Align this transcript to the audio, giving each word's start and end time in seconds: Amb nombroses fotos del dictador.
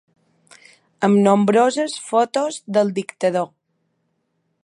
Amb 1.07 1.19
nombroses 1.27 1.99
fotos 2.07 2.59
del 2.79 2.91
dictador. 2.97 3.49